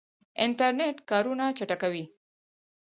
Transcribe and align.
انټرنیټ 0.43 0.97
کارونه 1.09 1.45
چټکوي 1.57 2.03